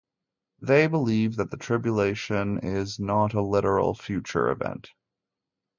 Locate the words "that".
1.35-1.51